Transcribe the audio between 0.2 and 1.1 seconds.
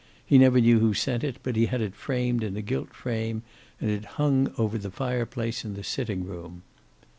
He never knew who